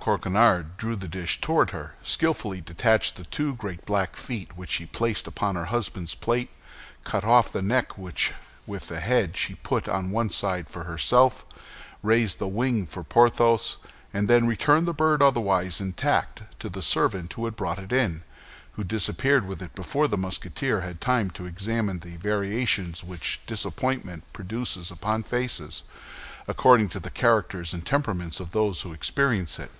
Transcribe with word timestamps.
Coquenard 0.00 0.78
drew 0.78 0.96
the 0.96 1.06
dish 1.06 1.38
toward 1.38 1.68
her, 1.72 1.92
skillfully 2.02 2.62
detached 2.62 3.16
the 3.16 3.26
two 3.26 3.54
great 3.54 3.84
black 3.84 4.16
feet, 4.16 4.56
which 4.56 4.70
she 4.70 4.86
placed 4.86 5.26
upon 5.26 5.54
her 5.54 5.66
husband's 5.66 6.14
plate, 6.14 6.48
cut 7.04 7.24
off 7.24 7.52
the 7.52 7.60
neck, 7.60 7.98
which 7.98 8.32
with 8.66 8.88
the 8.88 9.00
head 9.00 9.36
she 9.36 9.54
put 9.56 9.86
on 9.90 10.10
one 10.10 10.30
side 10.30 10.70
for 10.70 10.84
herself, 10.84 11.44
raised 12.02 12.38
the 12.38 12.48
wing 12.48 12.86
for 12.86 13.04
Porthos, 13.04 13.76
and 14.14 14.28
then 14.28 14.46
returned 14.46 14.88
the 14.88 14.94
bird 14.94 15.20
otherwise 15.20 15.78
intact 15.78 16.42
to 16.58 16.70
the 16.70 16.80
servant 16.80 17.34
who 17.34 17.44
had 17.44 17.54
brought 17.54 17.78
it 17.78 17.92
in, 17.92 18.22
who 18.72 18.84
disappeared 18.84 19.46
with 19.46 19.60
it 19.60 19.74
before 19.74 20.08
the 20.08 20.16
Musketeer 20.16 20.80
had 20.80 21.02
time 21.02 21.28
to 21.32 21.44
examine 21.44 21.98
the 21.98 22.16
variations 22.16 23.04
which 23.04 23.40
disappointment 23.46 24.24
produces 24.32 24.90
upon 24.90 25.22
faces, 25.22 25.82
according 26.48 26.88
to 26.88 26.98
the 26.98 27.10
characters 27.10 27.74
and 27.74 27.84
temperaments 27.84 28.40
of 28.40 28.52
those 28.52 28.80
who 28.80 28.94
experience 28.94 29.58
it. 29.58 29.70